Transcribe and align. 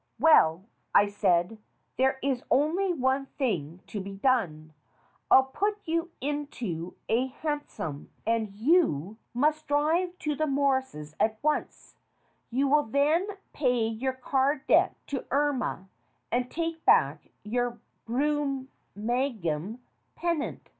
"Well," 0.19 0.65
I 0.95 1.05
said, 1.09 1.59
"there 1.95 2.17
is 2.23 2.43
only 2.49 2.91
one 2.91 3.27
thing 3.37 3.81
to 3.85 4.01
be 4.01 4.15
done. 4.15 4.73
I'll 5.29 5.43
put 5.43 5.77
you 5.85 6.09
into 6.19 6.95
a 7.07 7.27
hansom, 7.27 8.09
and 8.25 8.49
you 8.51 9.17
224 9.33 9.51
STORIES 9.51 9.61
WITHOUT 9.61 9.61
TEARS 9.61 9.61
must 9.61 9.67
drive 9.67 10.17
to 10.17 10.35
the 10.43 10.47
Morrices' 10.47 11.15
at 11.19 11.37
once. 11.43 11.95
You 12.49 12.67
will 12.67 12.85
then 12.85 13.27
pay 13.53 13.85
your 13.85 14.13
card 14.13 14.65
debt 14.65 14.95
to 15.05 15.27
Irma 15.29 15.87
and 16.31 16.49
take 16.49 16.83
back 16.83 17.27
your 17.43 17.79
Brum 18.07 18.69
magem 18.95 19.81
pendant. 20.15 20.69